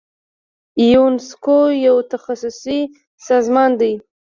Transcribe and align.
یونسکو 0.91 1.57
یو 1.85 1.97
تخصصي 2.11 2.79
سازمان 3.27 3.71
دی. 3.79 3.93